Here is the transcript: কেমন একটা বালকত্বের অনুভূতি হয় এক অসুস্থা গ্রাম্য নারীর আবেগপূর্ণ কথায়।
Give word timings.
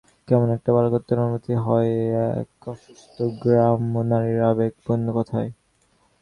কেমন 0.27 0.47
একটা 0.55 0.69
বালকত্বের 0.75 1.17
অনুভূতি 1.19 1.53
হয় 1.65 1.91
এক 2.33 2.49
অসুস্থা 2.67 3.23
গ্রাম্য 3.41 3.93
নারীর 4.09 4.39
আবেগপূর্ণ 4.49 5.05
কথায়। 5.17 5.49